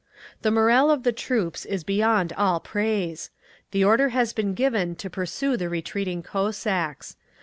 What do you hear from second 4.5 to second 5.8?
given to pursue the